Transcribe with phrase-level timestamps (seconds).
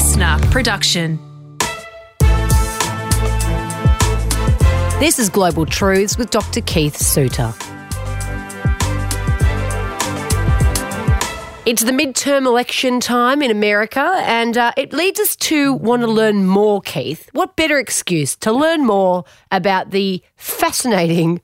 [0.00, 1.18] listener production.
[4.98, 6.62] This is Global Truths with Dr.
[6.62, 7.52] Keith Suter.
[11.66, 16.08] It's the midterm election time in America, and uh, it leads us to want to
[16.08, 17.28] learn more, Keith.
[17.34, 21.42] What better excuse to learn more about the fascinating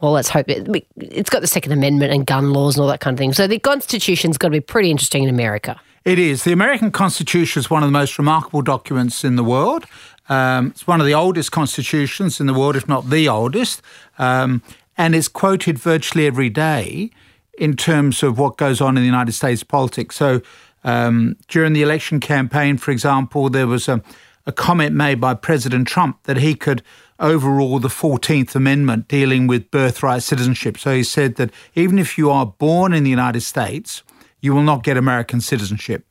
[0.00, 3.00] well, let's hope it, it's got the Second Amendment and gun laws and all that
[3.00, 3.32] kind of thing.
[3.32, 5.80] So the Constitution's got to be pretty interesting in America.
[6.04, 6.44] It is.
[6.44, 9.84] The American Constitution is one of the most remarkable documents in the world.
[10.28, 13.82] Um, it's one of the oldest constitutions in the world, if not the oldest,
[14.18, 14.62] um,
[14.96, 17.10] and it's quoted virtually every day
[17.58, 20.16] in terms of what goes on in the United States politics.
[20.16, 20.42] So
[20.84, 24.02] um, during the election campaign, for example, there was a,
[24.46, 26.82] a comment made by President Trump that he could
[27.18, 30.78] overrule the 14th Amendment dealing with birthright citizenship.
[30.78, 34.02] So he said that even if you are born in the United States,
[34.40, 36.04] you will not get American citizenship.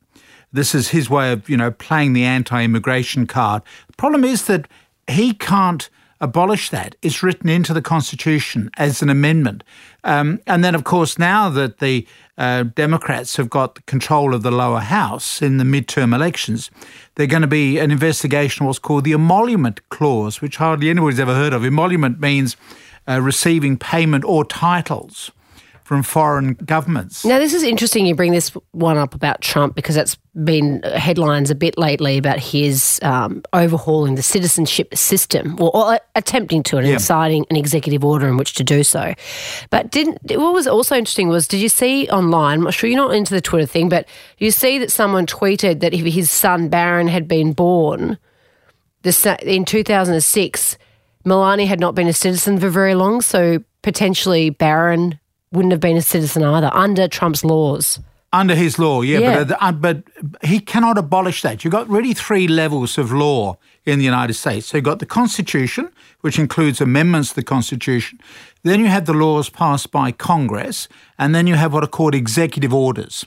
[0.52, 3.62] This is his way of, you know, playing the anti-immigration card.
[3.88, 4.66] The problem is that
[5.06, 5.88] he can't
[6.20, 6.96] abolish that.
[7.02, 9.62] It's written into the Constitution as an amendment.
[10.04, 14.50] Um, and then, of course, now that the uh, Democrats have got control of the
[14.50, 16.70] lower house in the midterm elections,
[17.14, 21.20] there's going to be an investigation of what's called the emolument clause, which hardly anybody's
[21.20, 21.64] ever heard of.
[21.64, 22.56] Emolument means
[23.06, 25.30] uh, receiving payment or titles
[25.88, 27.24] from foreign governments.
[27.24, 31.50] Now, this is interesting you bring this one up about Trump because that's been headlines
[31.50, 36.86] a bit lately about his um, overhauling the citizenship system or, or attempting to and
[36.86, 36.98] yeah.
[36.98, 39.14] citing an executive order in which to do so.
[39.70, 42.58] But didn't what was also interesting was did you see online?
[42.58, 45.80] I'm not sure you're not into the Twitter thing, but you see that someone tweeted
[45.80, 48.18] that if his son Barron had been born
[49.42, 50.78] in 2006,
[51.24, 55.18] Melania had not been a citizen for very long, so potentially Barron
[55.52, 58.00] wouldn't have been a citizen either under Trump's laws.
[58.30, 59.44] Under his law, yeah, yeah.
[59.44, 60.02] But, uh, but
[60.44, 61.64] he cannot abolish that.
[61.64, 64.66] You've got really three levels of law in the United States.
[64.66, 68.20] So you've got the Constitution, which includes amendments to the Constitution.
[68.64, 70.88] Then you have the laws passed by Congress,
[71.18, 73.24] and then you have what are called executive orders.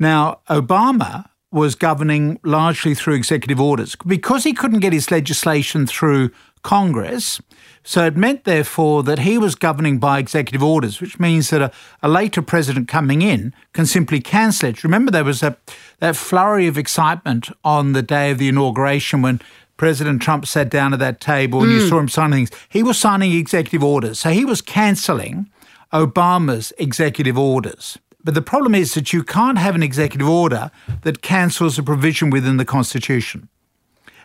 [0.00, 6.30] Now, Obama was governing largely through executive orders because he couldn't get his legislation through
[6.62, 7.40] Congress.
[7.82, 11.72] So it meant, therefore, that he was governing by executive orders, which means that a,
[12.02, 14.84] a later president coming in can simply cancel it.
[14.84, 15.56] Remember, there was a,
[15.98, 19.40] that flurry of excitement on the day of the inauguration when
[19.78, 21.76] President Trump sat down at that table and mm.
[21.76, 22.60] you saw him signing things.
[22.68, 24.20] He was signing executive orders.
[24.20, 25.50] So he was cancelling
[25.90, 27.98] Obama's executive orders.
[28.22, 30.70] But the problem is that you can't have an executive order
[31.02, 33.48] that cancels a provision within the Constitution.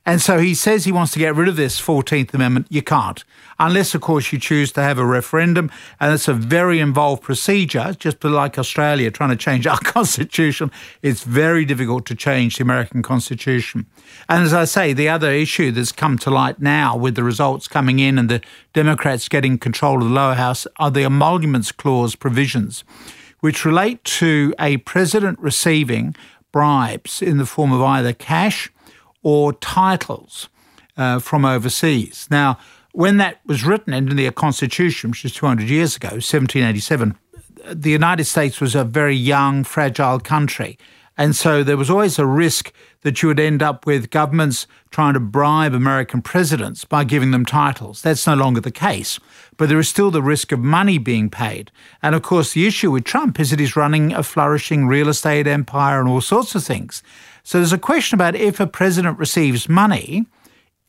[0.05, 2.67] And so he says he wants to get rid of this 14th Amendment.
[2.69, 3.23] You can't,
[3.59, 5.71] unless, of course, you choose to have a referendum.
[5.99, 10.69] And it's a very involved procedure, just like Australia trying to change our constitution.
[11.01, 13.87] It's very difficult to change the American constitution.
[14.29, 17.67] And as I say, the other issue that's come to light now with the results
[17.67, 18.41] coming in and the
[18.73, 22.83] Democrats getting control of the lower house are the emoluments clause provisions,
[23.39, 26.15] which relate to a president receiving
[26.51, 28.71] bribes in the form of either cash
[29.25, 30.49] or titles
[30.97, 32.27] uh, from overseas.
[32.29, 32.59] Now,
[32.93, 37.17] when that was written into the Constitution, which is 200 years ago, 1787,
[37.73, 40.77] the United States was a very young, fragile country.
[41.17, 42.71] And so there was always a risk
[43.01, 47.45] that you would end up with governments trying to bribe American presidents by giving them
[47.45, 48.03] titles.
[48.03, 49.19] That's no longer the case.
[49.57, 51.71] But there is still the risk of money being paid.
[52.03, 55.47] And of course, the issue with Trump is that he's running a flourishing real estate
[55.47, 57.01] empire and all sorts of things.
[57.45, 60.25] So there's a question about if a president receives money,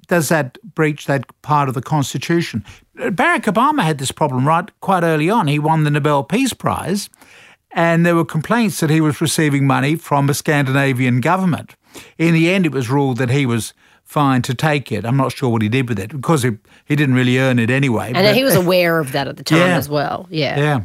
[0.09, 2.65] does that breach that part of the Constitution?
[2.97, 5.49] Barack Obama had this problem right quite early on.
[5.49, 7.11] He won the Nobel Peace Prize,
[7.73, 11.77] and there were complaints that he was receiving money from a Scandinavian government.
[12.17, 13.75] In the end, it was ruled that he was
[14.05, 15.05] fine to take it.
[15.05, 16.53] I'm not sure what he did with it because he,
[16.87, 18.07] he didn't really earn it anyway.
[18.07, 20.27] And but, he was aware of that at the time yeah, as well.
[20.31, 20.59] Yeah.
[20.59, 20.85] Yeah.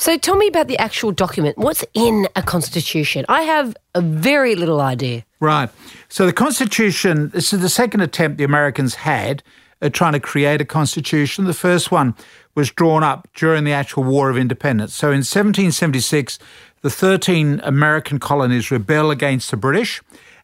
[0.00, 1.58] So tell me about the actual document.
[1.58, 3.26] What's in a constitution?
[3.28, 5.26] I have a very little idea.
[5.40, 5.68] Right.
[6.08, 9.42] So the Constitution, this is the second attempt the Americans had
[9.82, 11.44] at trying to create a constitution.
[11.44, 12.14] The first one
[12.54, 14.94] was drawn up during the actual War of Independence.
[14.94, 16.38] So in 1776,
[16.80, 20.00] the 13 American colonies rebel against the British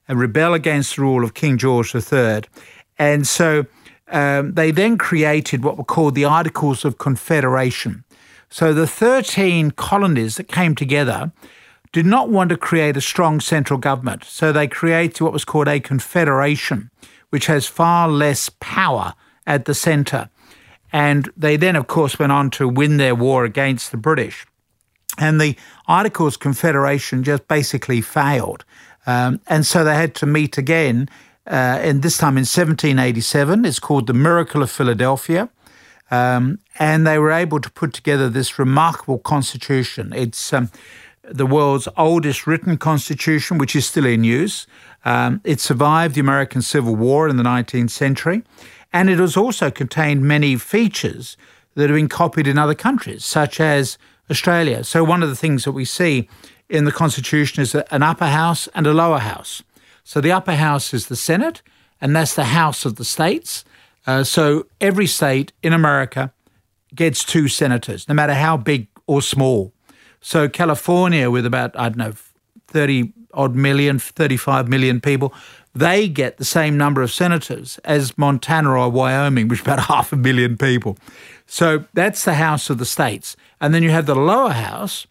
[0.06, 2.42] and rebel against the rule of King George III.
[2.98, 3.64] And so
[4.08, 8.04] um, they then created what were called the Articles of Confederation.
[8.56, 11.30] So the 13 colonies that came together
[11.92, 14.24] did not want to create a strong central government.
[14.24, 16.90] So they created what was called a confederation,
[17.28, 19.12] which has far less power
[19.46, 20.30] at the centre.
[20.90, 24.46] And they then, of course, went on to win their war against the British.
[25.18, 25.54] And the
[25.86, 28.64] Articles Confederation just basically failed.
[29.06, 31.10] Um, and so they had to meet again,
[31.46, 33.66] uh, and this time in 1787.
[33.66, 35.50] It's called the Miracle of Philadelphia.
[36.10, 40.12] Um, and they were able to put together this remarkable constitution.
[40.14, 40.70] It's um,
[41.22, 44.66] the world's oldest written constitution, which is still in use.
[45.04, 48.42] Um, it survived the American Civil War in the 19th century,
[48.92, 51.36] and it has also contained many features
[51.74, 53.98] that have been copied in other countries, such as
[54.30, 54.82] Australia.
[54.84, 56.28] So, one of the things that we see
[56.68, 59.62] in the Constitution is an upper house and a lower house.
[60.02, 61.62] So, the upper house is the Senate,
[62.00, 63.64] and that's the House of the states.
[64.06, 66.32] Uh, so, every state in America
[66.94, 69.72] gets two senators, no matter how big or small.
[70.20, 72.14] So, California, with about, I don't know,
[72.68, 75.32] 30 odd million, 35 million people,
[75.74, 80.12] they get the same number of senators as Montana or Wyoming, which is about half
[80.12, 80.96] a million people.
[81.46, 83.36] So that's the House of the States.
[83.60, 85.06] And then you have the lower house,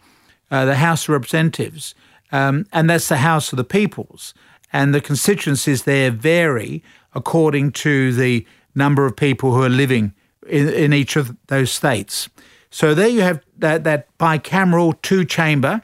[0.50, 1.96] uh, the House of Representatives,
[2.32, 4.34] um, and that's the House of the Peoples.
[4.74, 6.84] And the constituencies there vary
[7.14, 8.46] according to the
[8.76, 10.14] number of people who are living
[10.48, 12.30] in, in each of those states.
[12.70, 15.82] So there you have that, that bicameral two chamber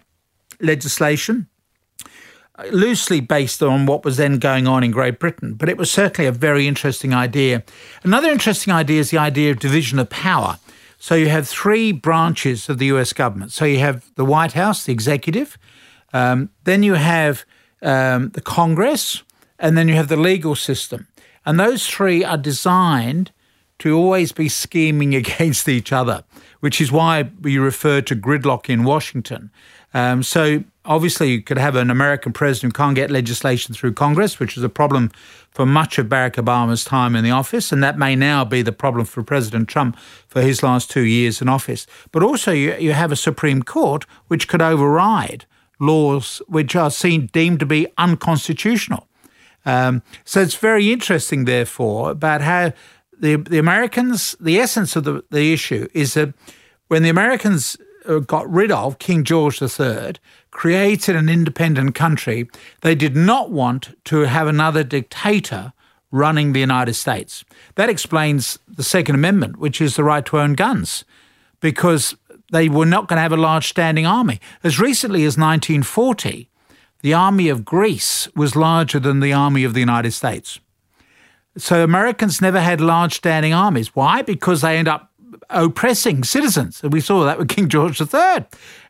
[0.59, 1.47] legislation
[2.69, 6.27] loosely based on what was then going on in Great Britain, but it was certainly
[6.27, 7.63] a very interesting idea.
[8.03, 10.59] Another interesting idea is the idea of division of power.
[10.99, 13.51] So you have three branches of the US government.
[13.51, 15.57] So you have the White House, the executive,
[16.13, 17.45] um, then you have
[17.81, 19.23] um, the Congress,
[19.57, 21.07] and then you have the legal system.
[21.45, 23.31] And those three are designed
[23.79, 26.23] to always be scheming against each other,
[26.59, 29.51] which is why we refer to gridlock in Washington.
[29.93, 34.39] Um, so obviously, you could have an American president who can't get legislation through Congress,
[34.39, 35.11] which is a problem
[35.49, 38.71] for much of Barack Obama's time in the office, and that may now be the
[38.71, 39.97] problem for President Trump
[40.27, 41.87] for his last two years in office.
[42.11, 45.45] But also, you, you have a Supreme Court which could override
[45.79, 49.07] laws which are seen deemed to be unconstitutional.
[49.65, 52.73] Um, so it's very interesting, therefore, about how
[53.17, 56.33] the the Americans, the essence of the, the issue is that
[56.87, 57.77] when the Americans
[58.07, 60.13] uh, got rid of King George III,
[60.49, 62.49] created an independent country,
[62.81, 65.73] they did not want to have another dictator
[66.11, 67.45] running the United States.
[67.75, 71.05] That explains the Second Amendment, which is the right to own guns,
[71.61, 72.15] because
[72.51, 74.41] they were not going to have a large standing army.
[74.63, 76.49] As recently as 1940,
[77.01, 80.59] the army of Greece was larger than the army of the United States.
[81.57, 83.95] So Americans never had large standing armies.
[83.95, 84.21] Why?
[84.21, 85.11] Because they end up
[85.49, 86.81] oppressing citizens.
[86.83, 88.45] And we saw that with King George III.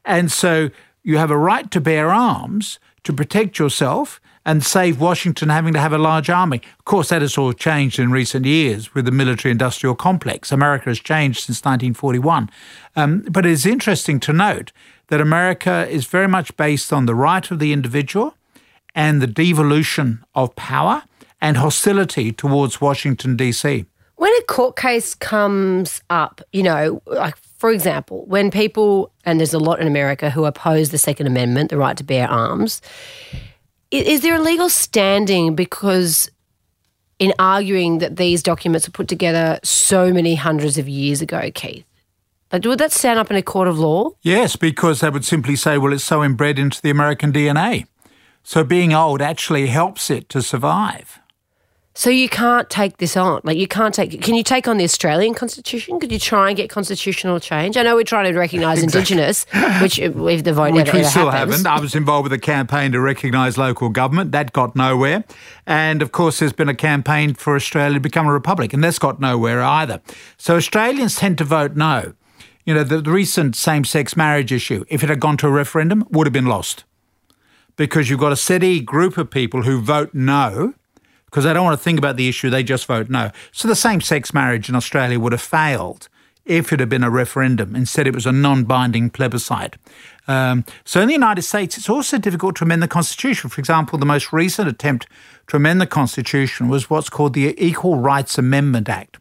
[0.05, 0.69] And so
[1.03, 5.79] you have a right to bear arms to protect yourself and save Washington having to
[5.79, 6.61] have a large army.
[6.79, 10.51] Of course, that has all changed in recent years with the military industrial complex.
[10.51, 12.49] America has changed since 1941.
[12.95, 14.71] Um, but it is interesting to note
[15.11, 18.33] that America is very much based on the right of the individual
[18.95, 21.03] and the devolution of power
[21.41, 23.85] and hostility towards Washington, D.C.
[24.15, 29.53] When a court case comes up, you know, like for example, when people, and there's
[29.53, 32.81] a lot in America who oppose the Second Amendment, the right to bear arms,
[33.91, 36.31] is there a legal standing because
[37.19, 41.83] in arguing that these documents were put together so many hundreds of years ago, Keith?
[42.51, 44.11] Would that stand up in a court of law?
[44.21, 47.87] Yes, because they would simply say, well, it's so inbred into the American DNA.
[48.43, 51.21] So being old actually helps it to survive.
[51.93, 53.41] So you can't take this on.
[53.43, 54.21] Like you can't take.
[54.21, 55.99] Can you take on the Australian constitution?
[55.99, 57.75] Could you try and get constitutional change?
[57.75, 59.17] I know we're trying to recognise exactly.
[59.17, 59.45] Indigenous,
[59.81, 61.57] which uh, if the vote which we still happens.
[61.57, 61.67] haven't.
[61.67, 64.31] I was involved with a campaign to recognise local government.
[64.31, 65.25] That got nowhere.
[65.67, 68.99] And of course, there's been a campaign for Australia to become a republic, and that's
[68.99, 70.01] got nowhere either.
[70.37, 72.13] So Australians tend to vote no.
[72.65, 76.05] You know, the, the recent same-sex marriage issue, if it had gone to a referendum,
[76.11, 76.83] would have been lost
[77.75, 80.73] because you've got a steady group of people who vote no
[81.25, 83.31] because they don't want to think about the issue, they just vote no.
[83.53, 86.09] So the same sex marriage in Australia would have failed
[86.43, 87.73] if it had been a referendum.
[87.73, 89.77] Instead, it was a non binding plebiscite.
[90.27, 93.49] Um, so in the United States, it's also difficult to amend the Constitution.
[93.49, 95.07] For example, the most recent attempt
[95.47, 99.17] to amend the Constitution was what's called the Equal Rights Amendment Act.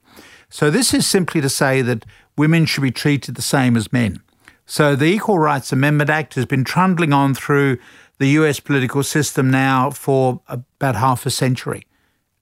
[0.48, 2.04] So this is simply to say that
[2.40, 4.18] women should be treated the same as men.
[4.64, 7.76] So the Equal Rights Amendment Act has been trundling on through
[8.16, 11.86] the US political system now for about half a century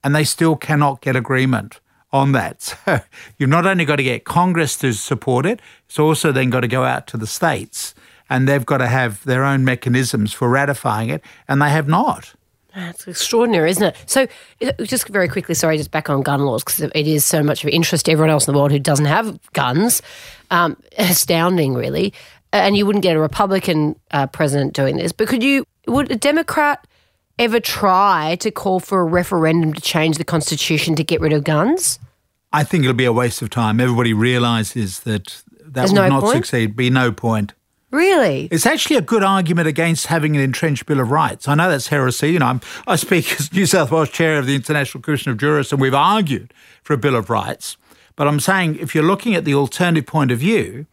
[0.05, 1.81] and they still cannot get agreement
[2.13, 2.77] on that.
[2.87, 3.01] So
[3.39, 6.69] you've not only got to get Congress to support it, it's also then got to
[6.69, 7.93] go out to the states
[8.31, 12.35] and they've got to have their own mechanisms for ratifying it, and they have not.
[12.75, 13.97] That's extraordinary, isn't it?
[14.07, 14.27] So,
[14.83, 17.71] just very quickly, sorry, just back on gun laws because it is so much of
[17.71, 20.03] interest to everyone else in the world who doesn't have guns.
[20.51, 22.13] Um, astounding, really.
[22.53, 26.17] and you wouldn't get a Republican uh, president doing this, but could you, would a
[26.17, 26.87] Democrat
[27.39, 31.45] ever try to call for a referendum to change the Constitution to get rid of
[31.45, 31.99] guns?
[32.53, 33.79] I think it'll be a waste of time.
[33.81, 36.37] Everybody realises that that There's would no not point?
[36.37, 36.75] succeed.
[36.77, 37.53] Be no point.
[37.91, 38.49] Really?
[38.51, 41.49] It's actually a good argument against having an entrenched Bill of Rights.
[41.49, 42.33] I know that's heresy.
[42.33, 45.39] You know, I'm, i speak as New South Wales chair of the International Commission of
[45.39, 46.53] Jurists, and we've argued
[46.83, 47.77] for a Bill of Rights.
[48.15, 50.87] But I'm saying if you're looking at the alternative point of view,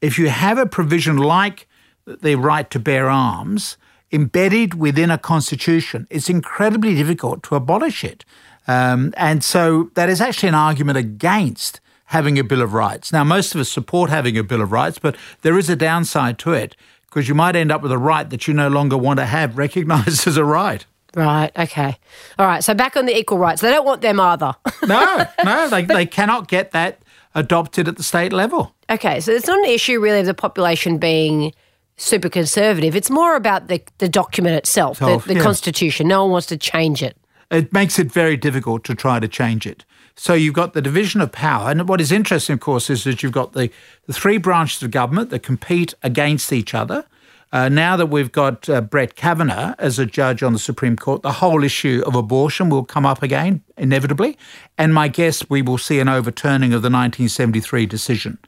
[0.00, 1.68] if you have a provision like
[2.04, 3.76] the right to bear arms
[4.12, 8.24] embedded within a constitution, it's incredibly difficult to abolish it.
[8.66, 11.80] Um, and so that is actually an argument against
[12.14, 13.12] having a Bill of Rights.
[13.12, 16.38] Now, most of us support having a Bill of Rights, but there is a downside
[16.38, 19.18] to it because you might end up with a right that you no longer want
[19.18, 20.86] to have recognised as a right.
[21.16, 21.98] Right, okay.
[22.38, 23.62] All right, so back on the equal rights.
[23.62, 24.54] They don't want them either.
[24.86, 27.02] no, no, they, they cannot get that
[27.34, 28.76] adopted at the state level.
[28.88, 31.52] Okay, so it's not an issue really of the population being
[31.96, 32.94] super conservative.
[32.94, 35.42] It's more about the, the document itself, the, the yeah.
[35.42, 36.06] Constitution.
[36.06, 37.16] No one wants to change it.
[37.50, 39.84] It makes it very difficult to try to change it.
[40.16, 41.70] So you've got the division of power.
[41.70, 43.70] And what is interesting, of course, is that you've got the,
[44.06, 47.04] the three branches of government that compete against each other.
[47.52, 51.22] Uh, now that we've got uh, Brett Kavanaugh as a judge on the Supreme Court,
[51.22, 54.36] the whole issue of abortion will come up again, inevitably.
[54.76, 58.38] And my guess, we will see an overturning of the 1973 decision.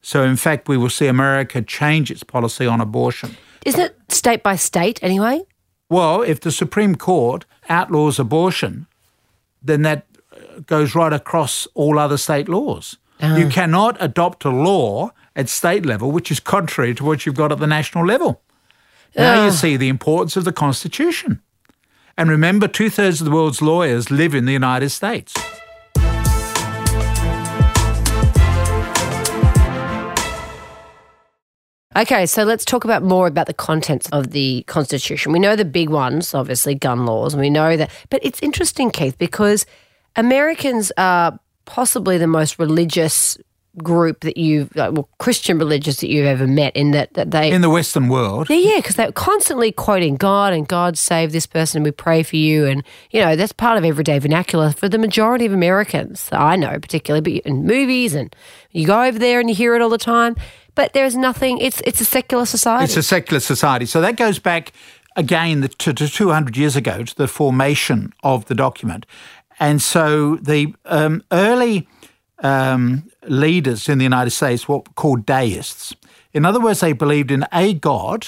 [0.00, 3.36] So, in fact, we will see America change its policy on abortion.
[3.64, 5.42] Isn't it state by state anyway?
[5.88, 8.88] Well, if the Supreme Court outlaws abortion,
[9.62, 10.06] then that
[10.66, 12.96] goes right across all other state laws.
[13.20, 13.50] You ah.
[13.50, 17.58] cannot adopt a law at state level which is contrary to what you've got at
[17.58, 18.42] the national level.
[19.16, 19.52] Now you ah.
[19.52, 21.40] see the importance of the Constitution.
[22.16, 25.34] And remember, two thirds of the world's lawyers live in the United States.
[31.94, 35.30] Okay, so let's talk about more about the contents of the Constitution.
[35.30, 37.90] We know the big ones, obviously gun laws, and we know that.
[38.08, 39.66] But it's interesting, Keith, because
[40.16, 43.38] Americans are possibly the most religious
[43.78, 47.50] group that you've, uh, well, Christian religious that you've ever met in that, that they.
[47.50, 48.50] In the Western world.
[48.50, 52.22] Yeah, yeah, because they're constantly quoting God and God save this person and we pray
[52.22, 52.66] for you.
[52.66, 56.28] And, you know, that's part of everyday vernacular for the majority of Americans.
[56.32, 58.34] I know particularly, but in movies and
[58.72, 60.36] you go over there and you hear it all the time.
[60.74, 62.84] But there's nothing, it's, it's a secular society.
[62.84, 63.86] It's a secular society.
[63.86, 64.72] So that goes back
[65.16, 69.06] again to, to 200 years ago to the formation of the document.
[69.62, 71.86] And so the um, early
[72.40, 75.94] um, leaders in the United States were called deists.
[76.32, 78.26] In other words, they believed in a God,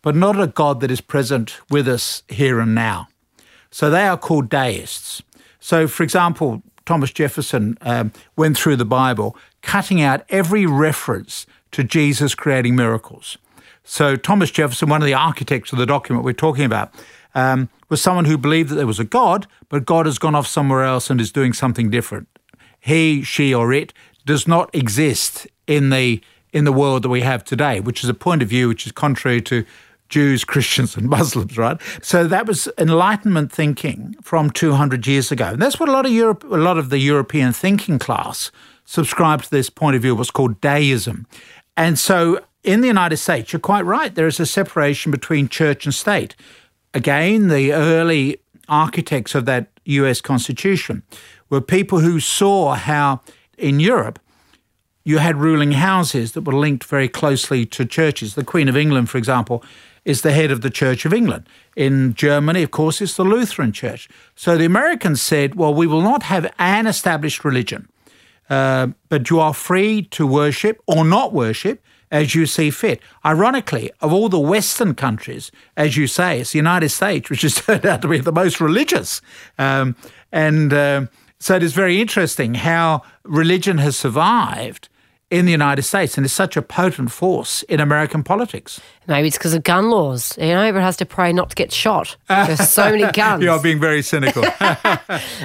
[0.00, 3.08] but not a God that is present with us here and now.
[3.70, 5.22] So they are called deists.
[5.60, 11.84] So, for example, Thomas Jefferson um, went through the Bible, cutting out every reference to
[11.84, 13.36] Jesus creating miracles.
[13.84, 16.94] So, Thomas Jefferson, one of the architects of the document we're talking about,
[17.34, 20.46] um, was someone who believed that there was a God, but God has gone off
[20.46, 22.28] somewhere else and is doing something different.
[22.80, 23.92] He, she, or it
[24.24, 26.20] does not exist in the
[26.52, 28.92] in the world that we have today, which is a point of view which is
[28.92, 29.64] contrary to
[30.10, 31.80] Jews, Christians, and Muslims, right?
[32.02, 35.46] So that was Enlightenment thinking from 200 years ago.
[35.46, 38.50] And that's what a lot of Europe, a lot of the European thinking class
[38.84, 41.26] subscribed to this point of view, was called deism.
[41.76, 45.86] And so in the United States, you're quite right, there is a separation between church
[45.86, 46.36] and state
[46.94, 51.02] again, the early architects of that US Constitution
[51.50, 53.20] were people who saw how
[53.58, 54.18] in Europe
[55.04, 58.34] you had ruling houses that were linked very closely to churches.
[58.34, 59.64] The Queen of England, for example,
[60.04, 61.48] is the head of the Church of England.
[61.76, 64.08] In Germany, of course, it's the Lutheran Church.
[64.34, 67.88] So the Americans said, well, we will not have an established religion,
[68.48, 71.82] uh, but you are free to worship or not worship
[72.12, 73.00] as you see fit.
[73.24, 77.54] Ironically, of all the Western countries, as you say, it's the United States, which has
[77.66, 79.20] turned out to be the most religious.
[79.58, 79.96] Um,
[80.30, 81.06] and uh,
[81.40, 84.88] so it is very interesting how religion has survived
[85.30, 88.78] in the United States and is such a potent force in American politics.
[89.08, 90.36] Maybe it's because of gun laws.
[90.38, 92.18] You know, everyone has to pray not to get shot.
[92.28, 93.42] There's so many guns.
[93.42, 94.44] You're being very cynical.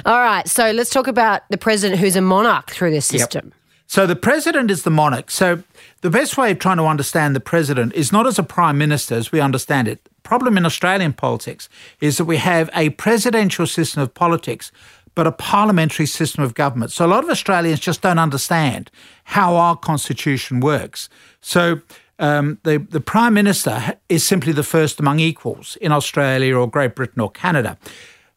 [0.04, 3.46] All right, so let's talk about the president who's a monarch through this system.
[3.46, 3.54] Yep.
[3.88, 5.30] So the president is the monarch.
[5.30, 5.62] So
[6.02, 9.14] the best way of trying to understand the president is not as a prime minister
[9.14, 10.04] as we understand it.
[10.04, 14.70] The problem in Australian politics is that we have a presidential system of politics,
[15.14, 16.92] but a parliamentary system of government.
[16.92, 18.90] So a lot of Australians just don't understand
[19.24, 21.08] how our constitution works.
[21.40, 21.80] So
[22.18, 26.94] um, the, the prime minister is simply the first among equals in Australia or Great
[26.94, 27.78] Britain or Canada.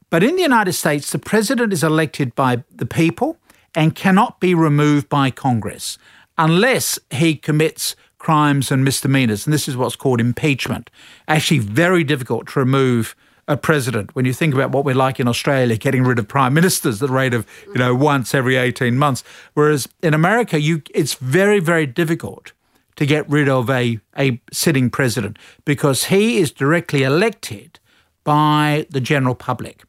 [0.10, 3.38] But in the United States, the president is elected by the people
[3.76, 5.98] and cannot be removed by Congress
[6.38, 9.46] unless he commits crimes and misdemeanors.
[9.46, 10.90] And this is what's called impeachment.
[11.28, 13.16] Actually, very difficult to remove
[13.48, 14.16] a president.
[14.16, 17.08] When you think about what we're like in Australia, getting rid of prime ministers at
[17.08, 19.24] the rate of, you know, once every 18 months.
[19.54, 22.54] Whereas in America, you it's very, very difficult
[22.96, 27.80] to get rid of a, a sitting president because he is directly elected
[28.24, 29.84] by the general public.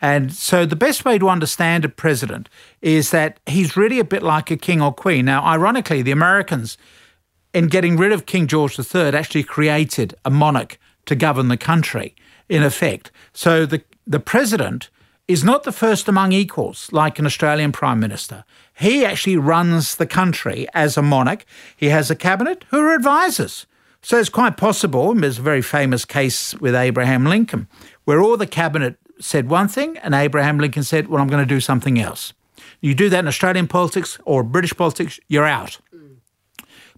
[0.00, 2.48] And so the best way to understand a president
[2.80, 5.24] is that he's really a bit like a king or queen.
[5.24, 6.78] Now, ironically, the Americans,
[7.52, 12.14] in getting rid of King George III, actually created a monarch to govern the country,
[12.48, 13.10] in effect.
[13.32, 14.90] So the, the president
[15.26, 18.44] is not the first among equals, like an Australian Prime Minister.
[18.74, 21.44] He actually runs the country as a monarch.
[21.76, 23.66] He has a cabinet who are advisors.
[24.00, 27.68] So it's quite possible, and there's a very famous case with Abraham Lincoln,
[28.04, 31.54] where all the cabinet said one thing and Abraham Lincoln said, Well, I'm going to
[31.54, 32.32] do something else.
[32.80, 35.78] You do that in Australian politics or British politics, you're out.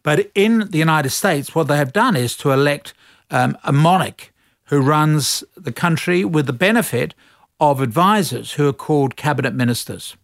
[0.03, 2.95] But in the United States, what they have done is to elect
[3.31, 4.33] um, a monarch
[4.65, 7.15] who runs the country with the benefit
[7.59, 10.17] of advisors who are called cabinet ministers.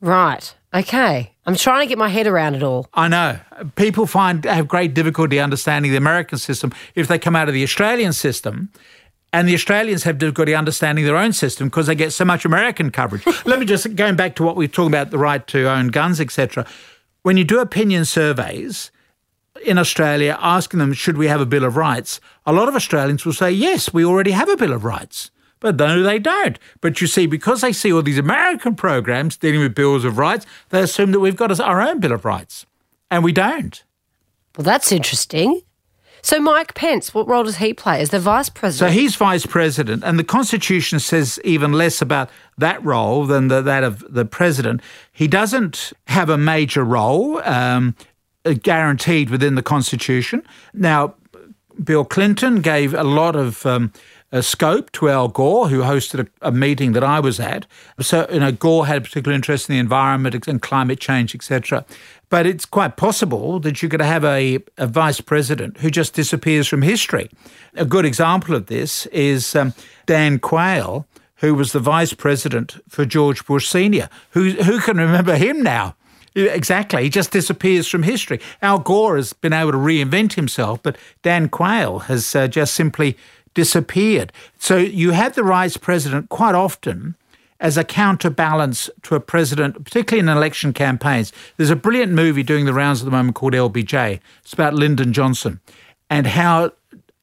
[0.00, 0.54] Right.
[0.74, 1.32] Okay.
[1.46, 2.86] I'm trying to get my head around it all.
[2.94, 3.38] I know.
[3.76, 7.62] People find have great difficulty understanding the American system if they come out of the
[7.62, 8.70] Australian system
[9.32, 12.90] and the Australians have difficulty understanding their own system because they get so much American
[12.90, 13.26] coverage.
[13.44, 15.88] Let me just going back to what we are talking about the right to own
[15.88, 16.66] guns, etc.
[17.22, 18.90] When you do opinion surveys
[19.64, 23.26] in Australia, asking them should we have a Bill of Rights, a lot of Australians
[23.26, 25.30] will say yes, we already have a Bill of Rights.
[25.58, 26.58] But no, they don't.
[26.80, 30.44] But you see, because they see all these American programs dealing with bills of rights,
[30.68, 32.66] they assume that we've got our own Bill of Rights,
[33.10, 33.82] and we don't.
[34.56, 35.62] Well, that's interesting.
[36.26, 38.92] So, Mike Pence, what role does he play as the vice president?
[38.92, 43.62] So, he's vice president, and the Constitution says even less about that role than the,
[43.62, 44.80] that of the president.
[45.12, 47.94] He doesn't have a major role um,
[48.64, 50.42] guaranteed within the Constitution.
[50.74, 51.14] Now,
[51.84, 53.92] Bill Clinton gave a lot of um,
[54.32, 57.66] a scope to Al Gore, who hosted a, a, meeting that I was at.
[58.00, 61.84] So, you know, Gore had a particular interest in the environment and climate change, etc.
[62.28, 66.66] But it's quite possible that you could have a, a vice president who just disappears
[66.66, 67.30] from history.
[67.76, 69.74] A good example of this is um,
[70.06, 74.08] Dan Quayle, who was the vice president for George Bush Sr.
[74.30, 75.94] Who, who can remember him now?
[76.36, 77.04] Exactly.
[77.04, 78.40] He just disappears from history.
[78.60, 83.16] Al Gore has been able to reinvent himself, but Dan Quayle has uh, just simply
[83.56, 84.32] disappeared.
[84.58, 87.16] So you had the vice president quite often
[87.58, 91.32] as a counterbalance to a president, particularly in election campaigns.
[91.56, 94.20] There's a brilliant movie doing the rounds at the moment called LBJ.
[94.42, 95.60] It's about Lyndon Johnson
[96.10, 96.72] and how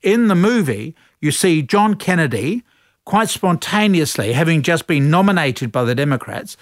[0.02, 2.64] in the movie you see John Kennedy
[3.06, 6.58] quite spontaneously having just been nominated by the Democrats,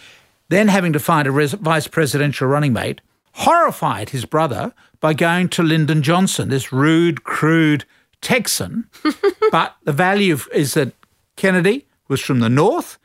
[0.50, 3.00] then having to find a res- vice presidential running mate,
[3.36, 7.86] horrified his brother by going to Lyndon Johnson, this rude, crude,
[8.22, 8.88] Texan,
[9.52, 10.94] but the value is that
[11.36, 12.98] Kennedy was from the north,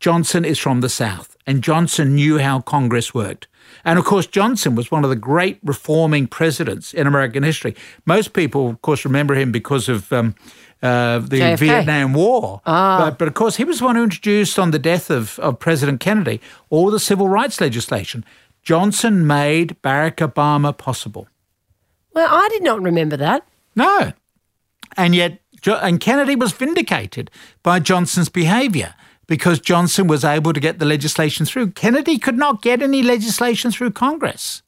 [0.00, 3.46] Johnson is from the south, and Johnson knew how Congress worked.
[3.84, 7.74] And of course, Johnson was one of the great reforming presidents in American history.
[8.06, 10.34] Most people, of course, remember him because of um,
[10.82, 11.58] uh, the JFK.
[11.58, 12.60] Vietnam War.
[12.66, 12.98] Ah.
[12.98, 15.58] But, but, of course, he was the one who introduced, on the death of, of
[15.58, 18.24] President Kennedy, all the civil rights legislation.
[18.62, 21.28] Johnson made Barack Obama possible.
[22.14, 23.46] Well, I did not remember that.
[23.76, 24.12] No.
[24.96, 27.30] And yet, and Kennedy was vindicated
[27.62, 28.94] by Johnson's behaviour
[29.26, 31.70] because Johnson was able to get the legislation through.
[31.70, 34.62] Kennedy could not get any legislation through Congress.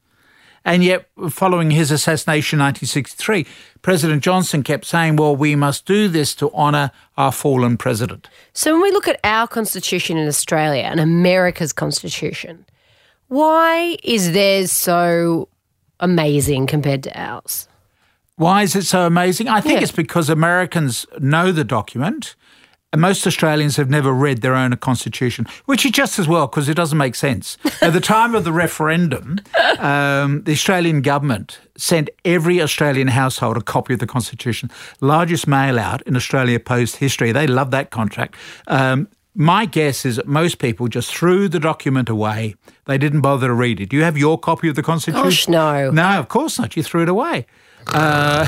[0.65, 3.45] And yet, following his assassination in 1963,
[3.81, 8.27] President Johnson kept saying, well, we must do this to honour our fallen president.
[8.51, 12.65] So, when we look at our constitution in Australia and America's constitution,
[13.29, 15.47] why is theirs so
[16.01, 17.69] amazing compared to ours?
[18.37, 19.47] Why is it so amazing?
[19.47, 19.83] I think yeah.
[19.83, 22.35] it's because Americans know the document.
[22.93, 26.69] And most Australians have never read their own constitution, which is just as well because
[26.69, 27.57] it doesn't make sense.
[27.81, 29.39] At the time of the referendum,
[29.77, 34.71] um, the Australian government sent every Australian household a copy of the constitution,
[35.01, 37.33] largest mail out in Australia post history.
[37.33, 38.35] They love that contract.
[38.67, 42.55] Um, my guess is that most people just threw the document away.
[42.85, 43.89] They didn't bother to read it.
[43.89, 45.23] Do you have your copy of the Constitution?
[45.23, 45.91] Gosh, no.
[45.91, 46.77] No, of course not.
[46.77, 47.45] You threw it away.
[47.93, 48.45] Uh,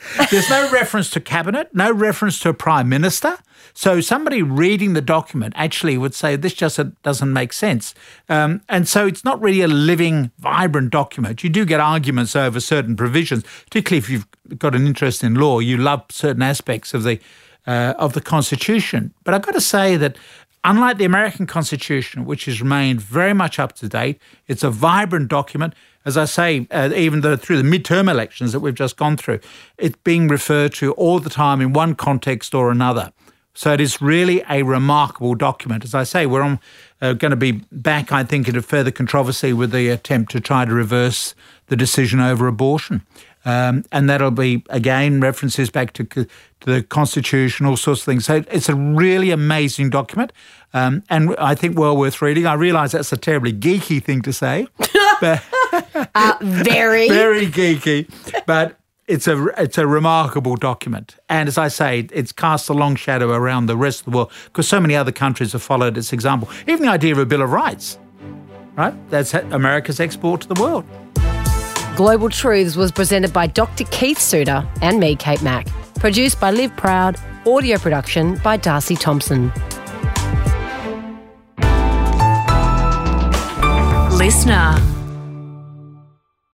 [0.30, 3.38] there's no reference to cabinet, no reference to a prime minister.
[3.74, 7.94] So somebody reading the document actually would say this just doesn't make sense.
[8.28, 11.42] Um, and so it's not really a living, vibrant document.
[11.42, 14.26] You do get arguments over certain provisions, particularly if you've
[14.58, 15.60] got an interest in law.
[15.60, 17.18] You love certain aspects of the
[17.66, 19.14] uh, of the Constitution.
[19.24, 20.18] But I've got to say that
[20.64, 25.28] unlike the American Constitution, which has remained very much up to date, it's a vibrant
[25.28, 25.74] document.
[26.04, 29.40] As I say, uh, even though through the midterm elections that we've just gone through,
[29.78, 33.12] it's being referred to all the time in one context or another.
[33.54, 35.84] So it is really a remarkable document.
[35.84, 36.58] As I say, we're on,
[37.02, 40.64] uh, going to be back, I think, into further controversy with the attempt to try
[40.64, 41.34] to reverse
[41.66, 43.02] the decision over abortion.
[43.44, 46.26] Um, and that'll be, again, references back to, to,
[46.64, 48.26] the Constitution, all sorts of things.
[48.26, 50.32] So it's a really amazing document.
[50.72, 52.46] Um, and I think well worth reading.
[52.46, 54.68] I realise that's a terribly geeky thing to say.
[55.20, 55.42] but
[56.14, 57.08] uh, very.
[57.08, 58.08] very geeky.
[58.46, 62.96] But it's a it's a remarkable document, and as I say, it's cast a long
[62.96, 66.12] shadow around the rest of the world because so many other countries have followed its
[66.12, 66.48] example.
[66.66, 67.98] Even the idea of a Bill of Rights,
[68.76, 68.94] right?
[69.10, 70.84] That's America's export to the world.
[71.96, 73.84] Global Truths was presented by Dr.
[73.90, 75.66] Keith Suter and me, Kate Mack.
[75.96, 77.20] Produced by Liv Proud.
[77.46, 79.52] Audio production by Darcy Thompson.
[84.16, 84.91] Listener.